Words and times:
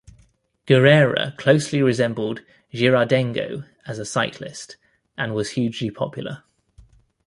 Guerra 0.65 1.35
closely 1.37 1.79
resembled 1.83 2.41
Girardengo 2.73 3.65
as 3.85 3.99
a 3.99 4.03
cyclist, 4.03 4.75
and 5.15 5.35
was 5.35 5.51
hugely 5.51 5.91
popular. 5.91 6.41